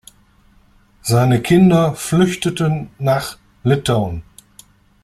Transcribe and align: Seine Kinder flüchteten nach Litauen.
Seine 1.03 1.43
Kinder 1.43 1.93
flüchteten 1.93 2.89
nach 2.97 3.37
Litauen. 3.63 4.23